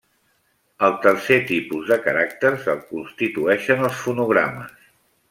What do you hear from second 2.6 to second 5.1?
el constitueixen els fonogrames.